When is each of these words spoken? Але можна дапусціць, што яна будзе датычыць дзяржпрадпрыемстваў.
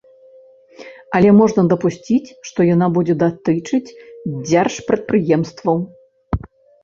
Але 1.17 1.33
можна 1.39 1.61
дапусціць, 1.73 2.33
што 2.47 2.59
яна 2.69 2.87
будзе 2.95 3.15
датычыць 3.25 3.93
дзяржпрадпрыемстваў. 4.49 5.77